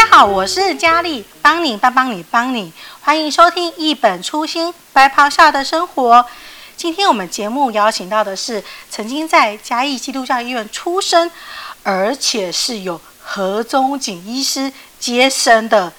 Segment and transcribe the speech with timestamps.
[0.00, 6.24] 大家好，我是佳丽，帮你帮帮你帮你，欢迎收听一本初心白袍下的生活。
[6.74, 11.30] 今天我们节目邀请到的是曾经在嘉义基督教医院出生，
[11.82, 15.92] 而且是由何宗锦医师接生的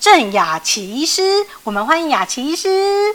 [0.00, 1.46] 郑雅琪医师。
[1.62, 3.14] 我们欢迎雅琪医师。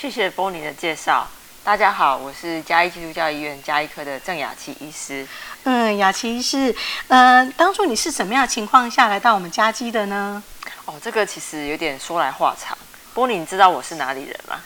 [0.00, 1.28] 谢谢波尼的介绍。
[1.66, 5.26] 大家好，我是嘉义基督教医院嘉义科的郑雅琪医师。
[5.64, 6.72] 嗯，雅琪医师，
[7.08, 10.40] 呃，当初你是什么样的情况下来到我们嘉基的呢？
[10.84, 12.78] 哦，这个其实有点说来话长。
[13.14, 14.60] 波尼，你知道我是哪里人吗？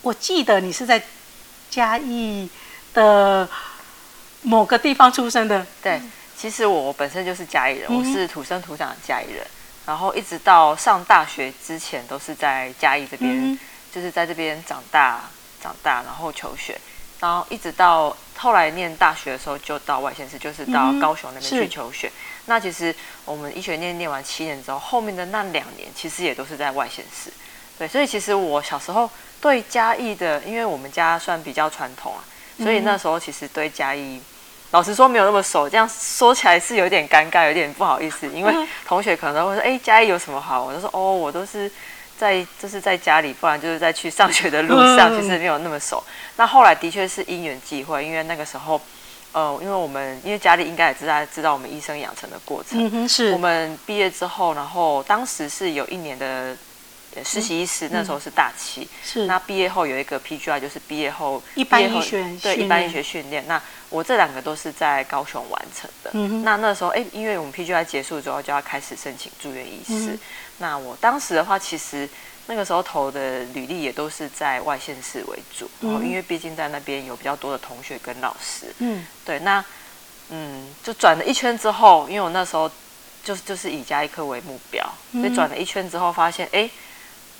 [0.00, 1.02] 我记得你是在
[1.68, 2.48] 嘉义
[2.94, 3.46] 的
[4.40, 5.66] 某个地方出生的。
[5.82, 6.00] 对，
[6.34, 9.46] 其实我本身就是嘉义人，我是土生土长的嘉义人，
[9.84, 13.58] 然后一直到上大学之前都是在嘉义这边，
[13.92, 15.20] 就是在这边长大。
[15.60, 16.78] 长大，然后求学，
[17.20, 22.08] 然后一直到后来念大学的时候，就到外县市，就是到高雄那边去求学。
[22.08, 22.12] 嗯、
[22.46, 22.94] 那其实
[23.26, 27.30] 我们医学念念完七年之后，后面的那两年其实也都是在外县市。
[27.78, 29.08] 对，所以其实我小时候
[29.40, 32.24] 对嘉义的，因为我们家算比较传统啊，
[32.62, 34.20] 所以那时候其实对嘉义，
[34.70, 35.68] 老实说没有那么熟。
[35.68, 38.54] 这样说起来是有点尴尬，有点不好意思，因为
[38.86, 41.70] 同学可能会说：“哎，嘉义有什么好？”我就说：“哦，我都是。”
[42.20, 46.04] 在就是在家里，不然就是在去上学的路上，其实没有那么熟。
[46.36, 48.78] 那后来的确是因缘际会，因为那个时候，
[49.32, 52.78] 呃，因为我们因为家里应该也知道知道我们医生养成的过程。
[52.78, 53.32] 嗯哼，是。
[53.32, 56.54] 我们毕业之后，然后当时是有一年的
[57.24, 58.88] 实习医师，那时候是大七。
[59.02, 59.26] 是。
[59.26, 63.44] 那毕业后有一个 PGI，就是毕业后一般医学对一般医学训练。
[63.46, 66.12] 那我这两个都是在高雄完成的。
[66.44, 70.18] 那那时候，哎，因为我们 PGI 结束之后，就要开始申请住院医师。
[70.58, 72.08] 那我当时的话，其实
[72.46, 78.66] 那个时候投的履历也都是在外县市为主，嗯、因为毕竟在那边有比较多的同学跟老师。
[78.78, 79.64] 嗯，对，那
[80.30, 82.70] 嗯，就转了一圈之后，因为我那时候
[83.24, 86.70] 就是就是以加医科为目标，所以转了一圈之后，发现哎，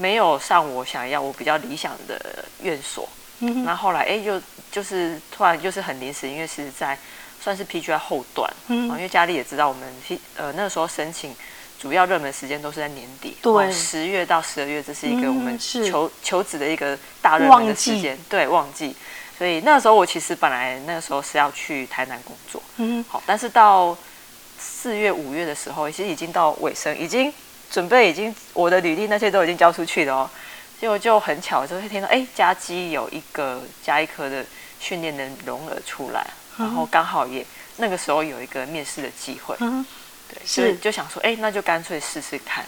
[0.01, 3.09] 没有上我想要我比较理想的院所。
[3.41, 4.41] 嗯，那后来哎，又
[4.73, 6.99] 就是突然就是很临时，因为是在
[7.41, 9.83] 算是 PGY 后段，嗯，因为家里也知道我们
[10.37, 11.35] 呃那个时候申请。
[11.81, 18.95] 主要热门时间都是在年底，对，十月到十二月，这是一个我们求、嗯、求职的一个大热门的时间，记对，旺季。
[19.39, 23.97] 所以那个时候我其实本来那个时候是要去台南工作，嗯，好，但是到
[24.59, 27.33] 四月五月的时候，其实已经到尾声，已经
[27.71, 30.31] 准备已经我的履历那些都已经交出去了哦，
[30.81, 34.45] 结果就很巧，就会听到哎，加基有一个加一科的
[34.79, 36.27] 训练的荣儿出来，
[36.59, 37.45] 嗯、然后刚好也
[37.77, 39.55] 那个时候有一个面试的机会。
[39.61, 39.85] 嗯
[40.33, 42.65] 对，所以就想说，哎，那就干脆试试看。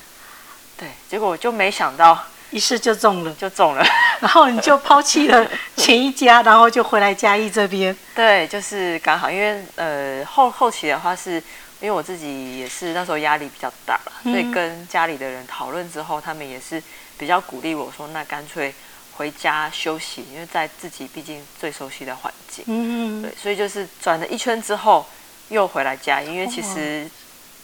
[0.76, 2.18] 对，结果就没想到
[2.50, 3.84] 一试就中了，就中了。
[4.18, 7.96] 然后你就抛弃了 前一家，然后就回来嘉义这边。
[8.16, 11.40] 对，就是刚好，因为呃后后期的话是，
[11.82, 16.82] 因为我自己也是那时候压力比较大了，所以跟家里的人讨论之后，他们也是
[17.18, 18.74] 比较鼓励我说，那干脆
[19.16, 22.64] 回家休息，因为在自己毕竟最熟悉的环境。
[22.68, 23.22] 嗯嗯。
[23.22, 25.04] 对，所以就是转了一圈之后
[25.50, 27.10] 又回来嘉义，因为其实。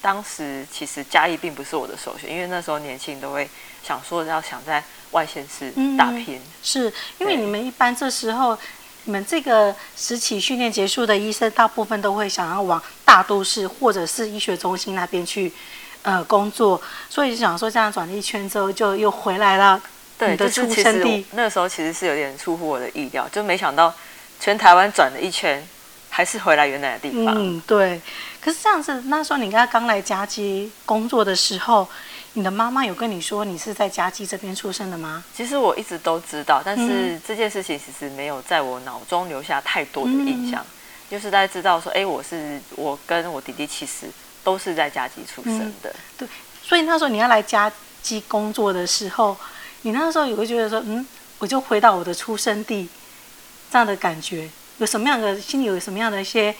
[0.01, 3.51] 当时其实嘉义并不是我的首选，因为那时候年轻都会
[3.83, 4.81] 想说要想在
[5.11, 6.37] 外县市打拼。
[6.37, 8.57] 嗯、是因为你们一般这时候，
[9.09, 15.51] 你们这个时期训练结束的医生，大部分都会想要往大都市或者是医学中心那边去
[16.03, 19.81] 呃工作，所以就想说这样转了一圈之后，就又回来了。
[20.19, 23.95] 对，你的出生地那个时候其实是有点出乎我的意料，就没想到
[24.39, 25.67] 全台湾转了一圈。
[26.11, 27.35] 还是回来原来的地方。
[27.37, 28.01] 嗯，对。
[28.41, 31.87] 可是这样子，那时候你刚刚来嘉基工作的时候，
[32.39, 35.25] 你的妈妈有跟你说你是在嘉基这边出生的吗？
[35.35, 40.63] 其实我一直都知道，但是这件事情其实没有在我脑中留下太多的印象。
[40.63, 44.07] 嗯、就是大家知道说，哎，我是我跟我弟弟其实
[44.45, 45.91] 都是在嘉基出生的。
[45.91, 46.29] 嗯、对。
[46.63, 47.71] 所以那时候你要来嘉
[48.05, 49.37] 基工作的时候，
[49.83, 51.05] 你那时候也会觉得说，嗯，
[51.39, 52.89] 我就回到我的出生地，
[53.69, 54.49] 这样的感觉。
[54.77, 56.55] 有什么样的心里有什么样的一些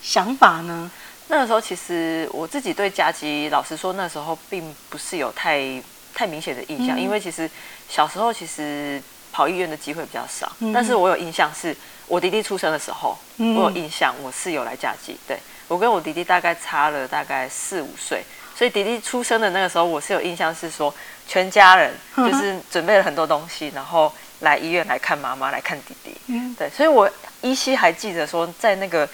[0.00, 0.90] 想法呢？
[1.30, 5.80] 那个时候其实我自己对嘉基，老实说那时候并不是有太
[6.12, 7.48] 太明显的印象，嗯、因为其实
[7.88, 9.00] 小时候其实
[9.32, 10.50] 跑医院的机会比较少。
[10.58, 11.74] 嗯、但是我有印象是
[12.08, 15.16] 我弟弟出生的时候，嗯、我有印象我是有来嘉基。
[15.26, 15.38] 对，
[15.68, 18.24] 我跟我弟弟大概差了大概四五岁，
[18.56, 20.92] 所以弟弟出生的那个时候，我是有印象是说
[21.28, 26.16] 全家人就是准备了很多东西，然后来医院来看妈妈，来看弟弟。
[26.26, 27.08] 嗯，对，所以我。
[27.42, 29.08] 依稀还记得说，在那个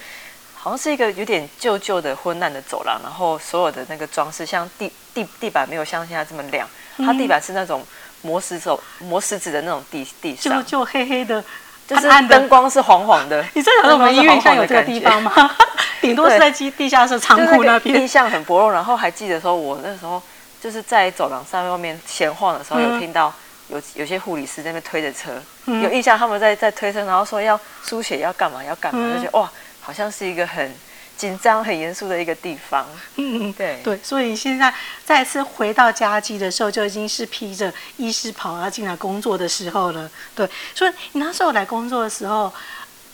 [0.66, 7.86] 好像是一个有点旧旧的昏暗的走廊，然后所有的那个装饰，像地地地板没有像现在这么亮，它地板是那种
[8.22, 11.40] 磨石子磨石子的那种地地上，就就黑黑的，
[11.86, 13.46] 就是灯光是黄黄的。
[13.54, 15.56] 你知道我们医院像有这个地方吗？
[16.02, 18.00] 顶多是在地地下室仓库那边。
[18.00, 20.20] 印象很薄弱，然后还记得说，我那时候
[20.60, 23.32] 就是在走廊上外面闲晃的时候，有听到
[23.68, 29.48] 有有些护理师在那边推着车，嗯、有印象他们在在推车，然后说要输血要干嘛要干嘛，嗯、就觉得哇，
[29.86, 30.74] 好像是一个很。
[31.16, 32.86] 紧张、很严肃的一个地方。
[33.16, 34.70] 嗯嗯，对对，所以现在
[35.02, 40.10] 再次回到家基的时候，就已经是披着医师袍要进来工作的时候了。
[40.34, 42.52] 对，所以你那时候来工作的时候，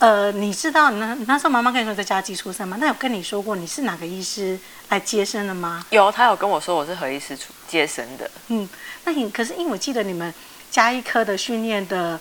[0.01, 2.77] 呃，你知道你那你那时候妈妈跟你说在家基出生吗？
[2.81, 4.59] 那有跟你说过你是哪个医师
[4.89, 5.87] 来接生的吗？
[5.91, 8.29] 有，他有跟我说我是何医师出接生的。
[8.49, 8.69] 嗯，
[9.05, 10.35] 那你可是因为我记得你们
[10.73, 12.21] 加医科的训练的。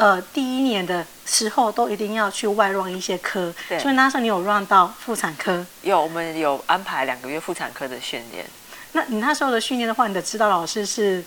[0.00, 5.64] 呃，第一年的时候都一定要去外 run 一些科，对所以那时候你有 run 到妇产科？
[5.82, 8.46] 有，我们有安排两个月妇产科的训练。
[8.92, 11.22] 那你那时候的训练的话，你的指导老师是？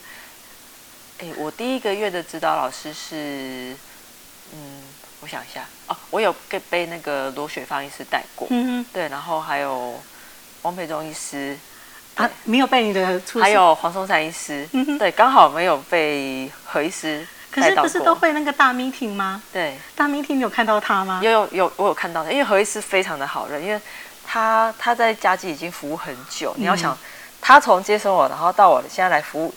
[1.19, 3.77] 哎，我第一个月的指导老师是，
[4.51, 4.81] 嗯，
[5.21, 10.01] 我想一下哦，我有被被那个罗雪芳医师带过，嗯哼，对，然后还有
[10.63, 11.55] 王培忠医师，
[12.15, 14.67] 啊，没有被你的，还有黄松山医师，
[14.97, 17.27] 对，刚好没有被何医师。
[17.53, 19.39] 可是不是都会那个大 meeting 吗？
[19.53, 21.19] 对，大 meeting 你有看到他吗？
[21.23, 23.79] 有有有，我有看到他，因为何医师非常的好人，因为
[24.25, 26.51] 他他在家基已经服务很久。
[26.57, 26.97] 嗯、你要想，
[27.39, 29.53] 他从接生我，然后到我现在来服务，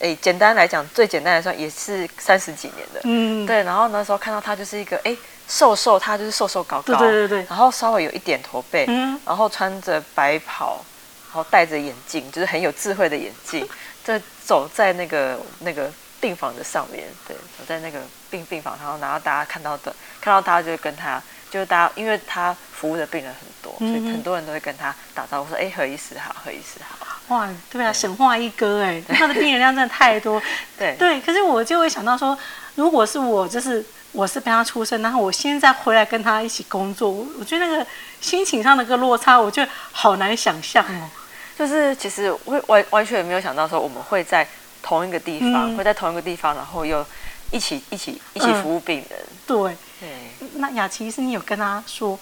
[0.00, 3.00] 诶，简单来讲，最简单来说也是三十几年的。
[3.04, 3.62] 嗯，对。
[3.62, 5.16] 然后那时候看到他就是一个诶
[5.48, 10.84] 瘦瘦，他就是瘦瘦高高，对对对，然后稍微有一点驼背，嗯，然后穿着白袍，
[11.32, 13.66] 然后戴着眼镜，就是很有智慧的眼镜，
[14.04, 15.90] 在走在那个那个。
[16.22, 17.98] 病房的上面，对，我在那个
[18.30, 21.20] 病病房，然后然后大家看到的，看到他就跟他，
[21.50, 27.04] 就是大家，因为他服务的病人很多，嗯、所以很多人都会跟他打招呼说：“哎，何医师好，何医师好。”
[27.34, 30.40] 哇，对啊，对神话一哥哎，他的病人量真的太多。
[30.78, 32.38] 对对，可是我就会想到说，
[32.76, 37.84] 如果是我，就是我是被他出生，然后我现在回来跟他一起工作，我我觉得那个
[38.20, 41.10] 心情上的个落差，我觉得好难想象哦。
[41.58, 44.46] 就是其实我完完全没有想到说我们会在。
[44.82, 47.06] 同一个地方，嗯、会在同一个地方，然后又
[47.50, 49.18] 一起一起一起服务病人。
[49.20, 50.48] 嗯、对，对。
[50.54, 52.18] 那雅琪是你有跟他说，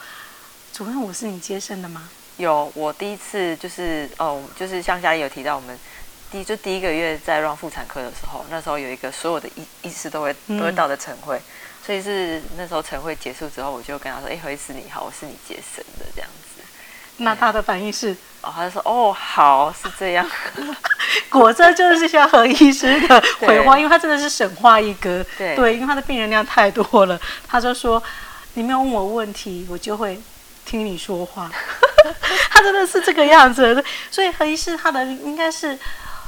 [0.73, 2.09] 主任我是你接生的吗？
[2.37, 5.79] 有，我第一次就是哦，就是像嘉义有提到，我们
[6.31, 11.43] 第就第一个月在 run 妇产科的时候，那时候有一个所有的医医师都会都会到的晨会，嗯、
[11.85, 16.49] 所以是那时候晨会结束之后，我就跟他说：“哎，何医师你好，我是你接生的这样子。”
[17.21, 18.17] 那他的反应是？
[18.43, 20.27] 哦，他就说：“哦，好，是这样。
[21.29, 25.23] ”果真就是像何医师的 回话，因为他真的是神话一哥。
[25.37, 28.03] 对，对，因为他的病人量太多了，他就说
[28.55, 30.19] ：“你没有问我问题，我就会
[30.65, 31.51] 听你说话。
[32.49, 33.85] ”他真的是这个样子。
[34.11, 35.79] 所以何医师他的应该是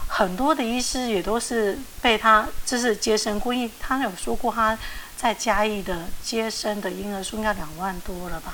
[0.08, 4.76] 很多的医师也都是被他就是接生过，因为他有说过他
[5.16, 8.52] 在嘉义的接生的婴儿数应该两万多了吧。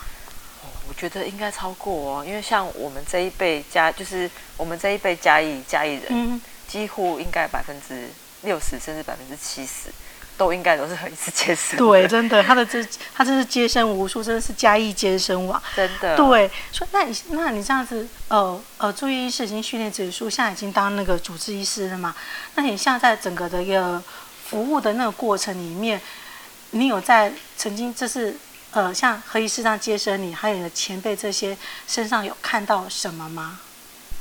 [0.88, 8.08] 我觉得应该超过哦，因为像我们这一辈加，就是我们这一辈嘉义嘉义人，嗯、几乎应该百分之
[8.42, 9.90] 六十甚至百分之七十，
[10.38, 11.76] 都应该都是何医师接生。
[11.76, 12.82] 对，真的，他的这
[13.14, 15.62] 他真是接生无数，真的是嘉义接生王。
[15.76, 16.16] 真的。
[16.16, 22.16] 对，所以那你那你这样子，呃呃，住院医师已经训练结束，现在已经当那个主治医师了嘛？
[22.54, 24.02] 那你现在在整个的一个
[24.46, 26.00] 服务的那个过程里面，
[26.70, 28.34] 你有在曾经这是？
[28.72, 31.56] 呃，像何医师这样接生你，还有你的前辈这些
[31.86, 33.58] 身上有看到什么吗？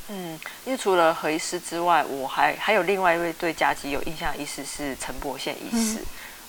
[0.10, 6.00] 嗯，因为除了何医师之外，我还还有另外一位对家鸡有印象的医师是陈伯宪医师。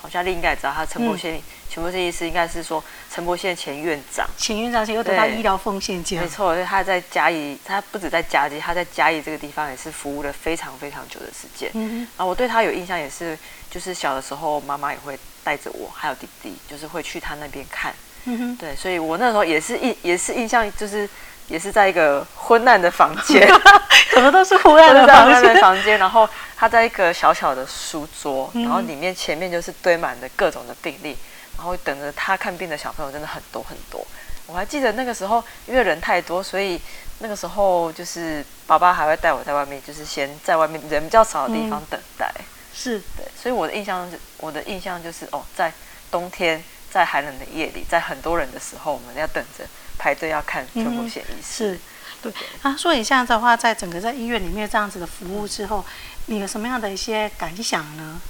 [0.00, 1.40] 好像你应该也知道，他陈柏宪，
[1.70, 6.20] 陈柏宪医师应该是说陈柏宪前院长，前院长前又得到医疗奉献奖。
[6.20, 11.70] 没错，他在嘉义，他不止在嘉义，他在嘉义这个地方也是服务了非常非常久的时间。
[11.74, 13.38] 嗯哼啊，我对他有印象也是，
[13.70, 15.18] 就是小的时候妈妈也会。
[15.44, 17.94] 带着我还有弟弟，就是会去他那边看，
[18.26, 21.08] 嗯哼，对，所以我那时候也是印也是印象，就是
[21.48, 23.48] 也是在一个昏暗的房间，
[24.12, 31.16] 怎么都是昏暗的房间， 房间，然后他在一个小小的书桌，然后里面前面就是堆满了各种的病例，
[31.56, 34.06] 然后等着他看病的小朋友真的很多很多。
[34.46, 36.80] 我还记得那个时候，因为人太多，所以
[37.18, 42.30] 那个时候就是爸爸还会带我在外面，就是先在外面人比较少的地方等待。
[42.38, 42.44] 嗯
[42.80, 45.72] 是对，所以我的印象，我的印象就是哦，在
[46.12, 49.64] 冬天，在寒冷的夜里，在很多人的时候，我们要等着
[49.98, 51.74] 排队要看全部显医师。
[51.74, 51.80] 是，
[52.22, 52.32] 对。
[52.62, 55.84] 啊，所以现在的话，在整个在医院里面这样子的服务之后，
[56.26, 58.20] 你有什么样的一些感想呢？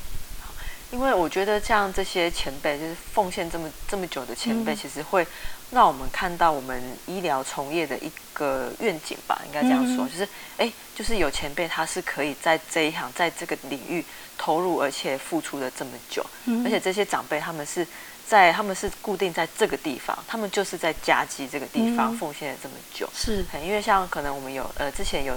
[0.91, 5.27] 因为我觉得像这些前辈，就是奉献这么这么久的前辈，嗯、其实会
[5.71, 14.05] 让我们看到我们医疗从业的一个愿景吧，应该这样说，嗯、就是哎，就是有前辈他是可以在这一行，在这个领域
[14.39, 17.87] 投入，而且付出了这么久，嗯、而且这些长辈他们是
[18.27, 25.35] 在他们是固定在这个地方，他们就是在嘉基这个地方奉献了这么久，是、嗯，因为像可能我们有呃之前有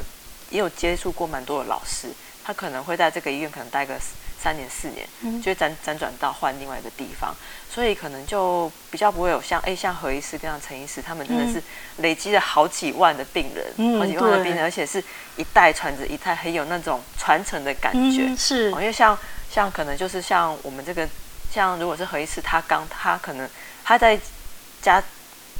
[0.49, 2.07] 也有接触过蛮多的老师，
[2.43, 3.99] 他可能会在这个医院可能待个。
[4.41, 5.07] 三年四年，
[5.39, 7.35] 就辗辗转到换另外一个地方，
[7.69, 11.61] 所以可能就比较不会有像哎、欸、像何医师跟像陈医师，他们真的是
[11.97, 15.03] 累积了好几万的病人，嗯、好几万的病人，而且是
[15.35, 18.23] 一代传着一代，很有那种传承的感觉。
[18.23, 19.15] 嗯、是，因为像
[19.51, 21.07] 像可能就是像我们这个，
[21.53, 23.47] 像如果是何医师，他刚他可能
[23.83, 24.19] 他在
[24.81, 25.03] 家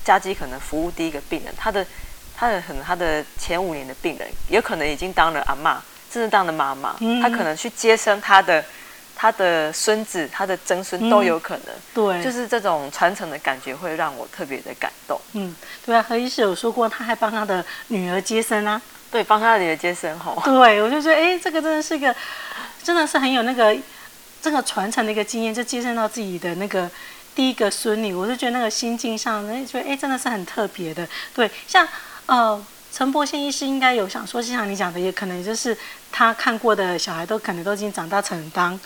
[0.03, 1.85] 家基可能服务第一个病人，他的
[2.35, 5.77] 他的可能他的前五年的病人，有可能已经当了阿嬷。
[6.11, 8.63] 真的当的妈妈，她可能去接生，她的
[9.15, 11.67] 她的孙子、她的曾孙都有可能。
[11.67, 15.19] 嗯、对，就是这种传承的感觉会让我特别的感动。
[15.33, 18.81] 嗯，对啊，何医师有说过，他还帮他的女儿接生啊。
[19.09, 20.41] 对，帮他的女儿接生吼。
[20.43, 22.13] 对，我就觉得，哎，这个真的是一个，
[22.83, 23.75] 真的是很有那个
[24.41, 26.89] 这个传承的一个经验，就接生到自己的那个
[27.33, 31.07] 第一个孙女，我就觉得那个心境上，哎，觉得哎，真的是很特别的。
[31.33, 31.87] 对，像
[32.25, 32.61] 呃。
[32.91, 35.75] 陈伯先医师应该有想说，就像你讲的，也可能就是
[36.11, 38.77] 他看过的小孩都可能都已经长大成当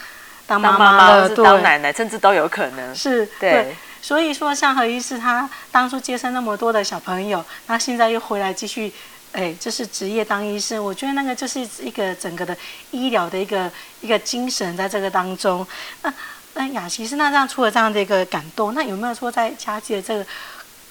[0.46, 2.94] 当妈妈了，对，当奶奶，甚至都有可能。
[2.94, 3.50] 是，对。
[3.50, 8.92] 对所以说，像何医师他当初接生那么多的小朋友，那现在又回来继续，
[9.32, 12.56] 哎，就是职业当医生，我觉得那个就是一个整个的
[12.92, 13.68] 医疗的一个
[14.00, 15.66] 一个精神在这个当中。
[16.02, 16.14] 那
[16.54, 20.24] 那雅琪医师，那这样出了这样的一个感动，那有没有说在嘉基的这个？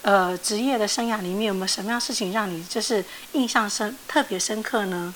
[0.06, 5.12] 呃，职业的生涯里面有没有什么样事情让你就是印象深、特别深刻呢？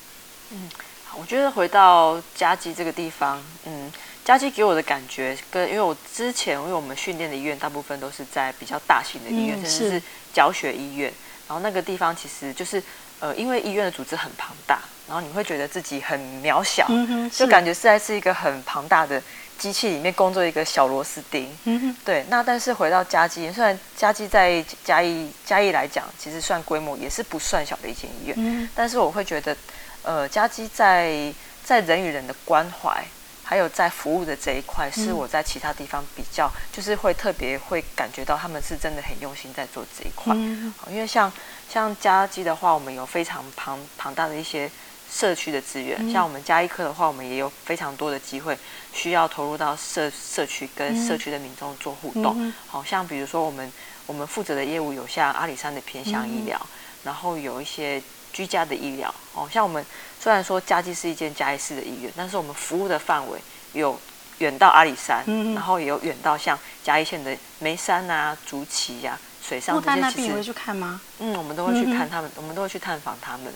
[0.50, 0.67] 嗯，
[1.15, 3.91] 我觉得回到嘉基这个地方，嗯，
[4.25, 10.01] 嘉基给我的感觉跟因为我之前因为我们训练的医院大部分都是在比较大型的医院，嗯、甚至是
[10.34, 11.13] 教学医院，
[11.48, 12.81] 然后那个地方其实就是
[13.19, 19.22] 呃，因为医院的组织很庞大，然后你会觉得自己很渺小，嗯、就感觉实在是一个很庞大的。
[19.60, 22.25] 机器里面工作一个小螺丝钉，嗯哼，对。
[22.30, 29.56] 那但是回到嘉基，虽然嘉基在嘉义嘉义来讲，其实算规模也是不算小的一间医院，嗯哼，但是我会觉得，
[30.01, 31.32] 呃，嘉基在
[31.63, 33.04] 在人与人的关怀，
[33.44, 41.32] 还有在服务的这一块，是我在其他地方比较，就是会特别会感觉到他们是真的很用心在做这一块，嗯哼，因为像
[41.70, 44.72] 像嘉基的话，我们有非常庞庞大的一些。
[45.12, 48.58] 社区的资源，像我们家医科的话，我们也有非常多的机会
[48.94, 52.54] 需要投入到社社区跟社区的民众做互动。
[52.68, 53.72] 好像比如说我们
[54.06, 56.60] 我们负责的业务有像阿里山的偏乡医疗，
[57.04, 58.01] 然后有一些
[58.32, 59.13] 居家的医疗。
[59.34, 59.84] 哦，像我们
[60.20, 63.39] 虽然说嘉基是一间嘉义市的医院，但是我们服务的范围
[63.74, 64.00] 有
[64.38, 65.24] 远到阿里山，
[65.54, 70.00] 然后也有远到像嘉义县的梅山啊、竹崎呀、水上这些。
[70.00, 71.01] 那边你会去看吗？
[71.20, 73.51] 嗯，我们都会去看他们，我们都会去探访他们。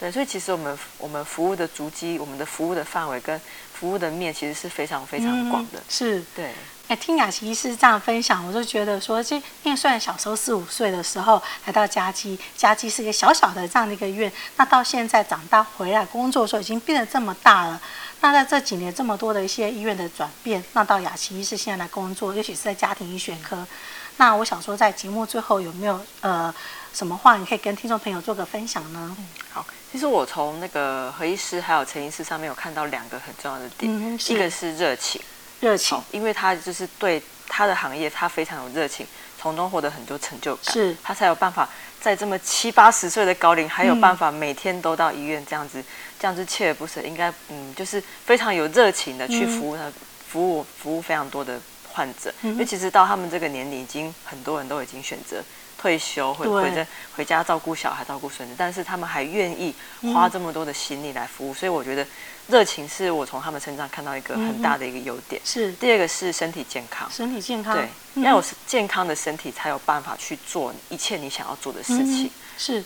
[0.00, 3.38] 对，所以其实我们我们服务的足迹，我们的服务的范围跟
[3.74, 5.78] 服务的面，其实是非常非常广的。
[5.78, 6.50] 嗯、是，对。
[6.88, 17.80] 哎，听雅琪医师这样分享，我就觉得说，这因为虽然小时候四五岁的时候来到嘉基，嘉基是一个小小的这样的一个院，那到现在长大回来工作的时候，已经变得这么大了。
[18.22, 23.64] 那在这几年这么多的一些医院的转变，那到雅琪医师现在来工作，尤其是在家庭医学科，
[24.20, 26.54] 那我想说，在节目最后有没有呃
[26.92, 29.16] 什么话，你可以跟听众朋友做个分享呢？
[29.18, 29.64] 嗯，好。
[29.90, 35.18] 其实我从那个何医师还有陈医师上面有看到两个很重要的点，嗯、一个是热情，
[35.60, 39.06] 热情，因为他就是对他的行业他非常有热情，
[39.40, 40.94] 从中获得很多成就感，是。
[41.02, 41.66] 他才有办法
[41.98, 45.84] 在这么七八十岁的高龄还有办法每天都到医院这样子，嗯、
[46.20, 49.94] 这样子锲而不舍，应该嗯就是非常有热情的去服务他，嗯、
[50.28, 51.58] 服务服务非常多的
[51.92, 55.42] 患者，嗯、因为其实到他们这个年龄，已经很多人都已经选择。
[55.80, 59.74] 退休或者回回家照顾小孩、照顾孙子，但是他们还愿意
[60.12, 62.06] 花这么多的心力来服务，嗯、所以我觉得
[62.48, 65.40] 热情是我从他们身上看到一个很大的一个优点。
[65.42, 72.26] 是第二个是身体健康，身体健康对，嗯、要有健康的身体才有办法去做一切你想要做的事情。
[72.26, 72.84] 嗯、是，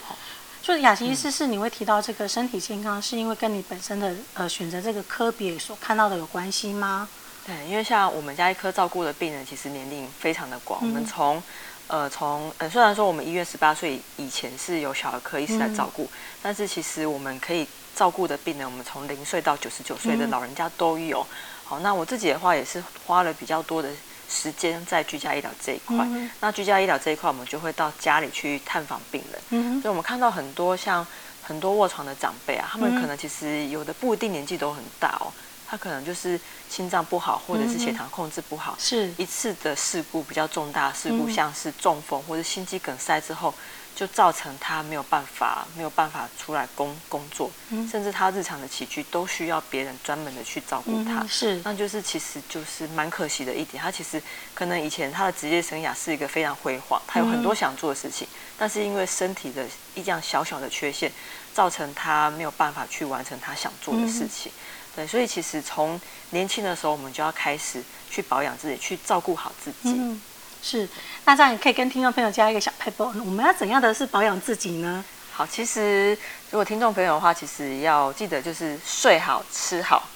[0.63, 7.09] 就是雅琪医师是你会提到这个身体健康，是因为跟你本身的呃选择这个科别所看到的有关系吗？
[7.47, 11.43] 对，因为像我们家医科照顾的病人其实年龄非常的广，嗯、我们从
[11.87, 21.21] 呃，从呃，虽然说我们医院十八岁以前是有小儿科医师来照顾，嗯、但是其实我们可以照顾的病人，我们从零岁到九十九岁的老人家都有。
[21.21, 23.91] 嗯、好，那我自己的话也是花了比较多的
[24.27, 25.99] 时间在居家医疗这一块。
[25.99, 29.43] 嗯、那居家医疗这一块，我们就会到家里去探访病人。
[29.51, 31.07] 嗯，所以我们看到很多像
[31.43, 35.29] 很多卧床的长辈啊，他们可能其实有的不一定年纪都很大哦。
[35.67, 43.53] 他可能就是心脏不好，或者是血糖控制不好，是一次的事故比较重大事故，像是中风或者心肌梗塞之后。
[43.97, 53.81] 就造成他没有办法，没有办法出来工工作，嗯，甚至他日常的起居都需要别人专门的去照顾他，嗯，是，那就是其实就是蛮可惜的一点。
[53.81, 54.21] 他其实
[54.53, 61.13] 可能以前他的职业生涯是一个非常辉煌，他有很多想做的事情，嗯，但是因为身体的一这样小小的缺陷，
[61.55, 64.51] 造成他没有办法去完成他想做的事情。
[64.95, 69.95] 嗯，对，所以其实从年轻的时候，我们就要开始去保养自己，去照顾好自己。
[69.97, 70.21] 嗯
[70.67, 70.89] 是，
[71.27, 75.05] 那这样也可以跟听众朋友加一个小撇步，我们要怎样的是保养自己呢？
[75.31, 76.17] 好，其实
[76.51, 80.09] 如果听众朋友的话，其实要记得就是睡好吃好，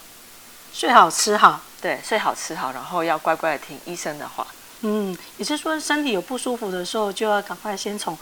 [0.72, 4.46] 睡好吃好，对，睡好吃好，然后要乖乖的听医生的话。
[4.80, 8.16] 嗯，也就是说身体有不舒服的时候，就要赶快先从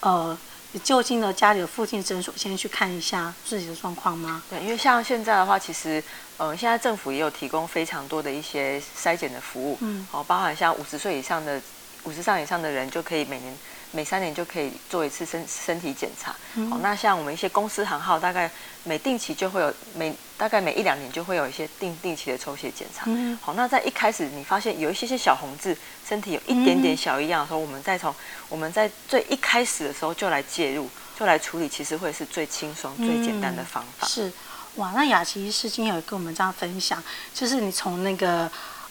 [0.00, 0.36] 呃
[0.78, 4.42] 就近的家里的附近诊所先去看一下自己的状况吗？
[4.48, 6.02] 对，因为像现在的话，其实。
[6.40, 11.60] 呃，现在政府也有提供非常多的一些筛检的服务，嗯，哦，包含像五十岁以上的、
[12.04, 13.54] 五十上以上的人就可以每年
[13.92, 18.50] 每三年就可以做一次身身体检查，嗯，哦，那像我们一些公司行号，大概
[18.84, 28.14] 每定期就会有每大概每一两年就会有一些定定期的抽血检查，嗯，好，那在一开始你发现有一些些小红痣，身体有一点点小异样的时候，我们再从
[28.48, 34.32] 我们在最一开始的时候就来介入，就来处理，其实会是最轻松、最简单的方法，是。
[34.76, 37.02] 哇，那雅琪医师今天有跟我们这样分享，
[37.34, 38.48] 就是你从那个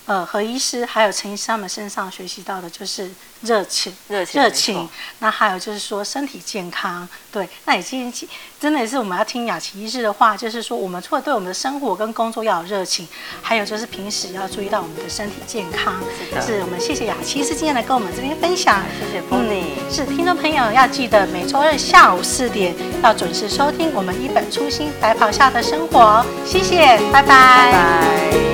[0.09, 3.11] 呃何医师还有陈医师他们身上学习到的，就是
[3.41, 4.89] 热情、热情、热情。
[5.19, 7.47] 那还有就是说身体健康，对。
[7.65, 13.07] 那也今天真的也是我们要听雅琪医师的话，就是说我们除了对我们的生活跟工作要有热情，
[13.43, 15.93] 还有就是平时要注意到我们的身体健康。
[16.27, 18.83] 是的，是我们谢谢雅琪医师今天来跟我们这边分享。
[18.99, 19.23] 谢谢
[19.95, 26.25] 是听众朋友要记得每周日下午四点要准时收听我们一本初心白袍下的生活。
[26.47, 27.21] 谢谢，拜拜。
[27.21, 28.48] 拜拜。